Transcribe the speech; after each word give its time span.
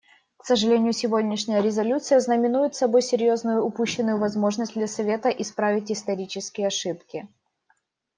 К 0.37 0.45
сожалению, 0.47 0.93
сегодняшняя 0.93 1.61
резолюция 1.61 2.19
знаменует 2.19 2.73
собой 2.73 3.03
серьезную 3.03 3.63
упущенную 3.63 4.17
возможность 4.17 4.73
для 4.73 4.87
Совета 4.87 5.29
исправить 5.29 5.91
исторические 5.91 6.65
ошибки. 6.65 7.27